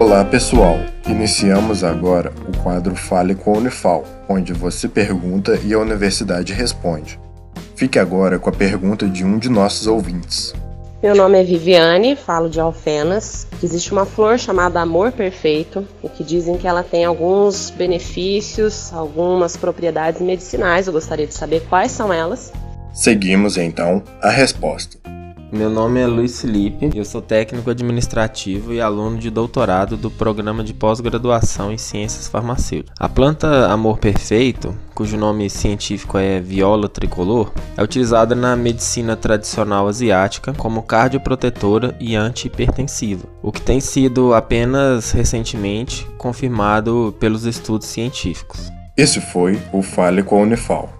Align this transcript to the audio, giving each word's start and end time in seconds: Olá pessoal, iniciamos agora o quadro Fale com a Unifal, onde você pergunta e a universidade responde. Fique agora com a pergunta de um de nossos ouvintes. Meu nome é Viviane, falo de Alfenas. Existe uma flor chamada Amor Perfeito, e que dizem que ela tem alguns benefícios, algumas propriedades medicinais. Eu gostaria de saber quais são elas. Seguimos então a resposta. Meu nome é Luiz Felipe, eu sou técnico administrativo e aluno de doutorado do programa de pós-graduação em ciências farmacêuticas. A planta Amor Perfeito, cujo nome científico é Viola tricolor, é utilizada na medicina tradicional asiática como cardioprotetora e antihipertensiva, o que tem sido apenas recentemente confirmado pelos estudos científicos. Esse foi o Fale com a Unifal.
Olá 0.00 0.24
pessoal, 0.24 0.78
iniciamos 1.06 1.84
agora 1.84 2.32
o 2.48 2.62
quadro 2.62 2.96
Fale 2.96 3.34
com 3.34 3.52
a 3.52 3.58
Unifal, 3.58 4.02
onde 4.26 4.50
você 4.50 4.88
pergunta 4.88 5.60
e 5.62 5.74
a 5.74 5.78
universidade 5.78 6.54
responde. 6.54 7.20
Fique 7.76 7.98
agora 7.98 8.38
com 8.38 8.48
a 8.48 8.52
pergunta 8.52 9.06
de 9.06 9.26
um 9.26 9.38
de 9.38 9.50
nossos 9.50 9.86
ouvintes. 9.86 10.54
Meu 11.02 11.14
nome 11.14 11.38
é 11.38 11.44
Viviane, 11.44 12.16
falo 12.16 12.48
de 12.48 12.58
Alfenas. 12.58 13.46
Existe 13.62 13.92
uma 13.92 14.06
flor 14.06 14.38
chamada 14.38 14.80
Amor 14.80 15.12
Perfeito, 15.12 15.86
e 16.02 16.08
que 16.08 16.24
dizem 16.24 16.56
que 16.56 16.66
ela 16.66 16.82
tem 16.82 17.04
alguns 17.04 17.68
benefícios, 17.68 18.90
algumas 18.94 19.54
propriedades 19.54 20.22
medicinais. 20.22 20.86
Eu 20.86 20.94
gostaria 20.94 21.26
de 21.26 21.34
saber 21.34 21.60
quais 21.68 21.92
são 21.92 22.10
elas. 22.10 22.50
Seguimos 22.94 23.58
então 23.58 24.02
a 24.22 24.30
resposta. 24.30 24.98
Meu 25.52 25.68
nome 25.68 25.98
é 25.98 26.06
Luiz 26.06 26.40
Felipe, 26.40 26.90
eu 26.94 27.04
sou 27.04 27.20
técnico 27.20 27.70
administrativo 27.70 28.72
e 28.72 28.80
aluno 28.80 29.18
de 29.18 29.30
doutorado 29.30 29.96
do 29.96 30.08
programa 30.08 30.62
de 30.62 30.72
pós-graduação 30.72 31.72
em 31.72 31.76
ciências 31.76 32.28
farmacêuticas. 32.28 32.94
A 32.96 33.08
planta 33.08 33.66
Amor 33.66 33.98
Perfeito, 33.98 34.72
cujo 34.94 35.16
nome 35.16 35.50
científico 35.50 36.16
é 36.16 36.38
Viola 36.38 36.88
tricolor, 36.88 37.52
é 37.76 37.82
utilizada 37.82 38.36
na 38.36 38.54
medicina 38.54 39.16
tradicional 39.16 39.88
asiática 39.88 40.52
como 40.52 40.84
cardioprotetora 40.84 41.96
e 41.98 42.14
antihipertensiva, 42.14 43.26
o 43.42 43.50
que 43.50 43.60
tem 43.60 43.80
sido 43.80 44.32
apenas 44.32 45.10
recentemente 45.10 46.06
confirmado 46.16 47.12
pelos 47.18 47.44
estudos 47.44 47.88
científicos. 47.88 48.70
Esse 48.96 49.20
foi 49.20 49.60
o 49.72 49.82
Fale 49.82 50.22
com 50.22 50.36
a 50.36 50.42
Unifal. 50.42 50.99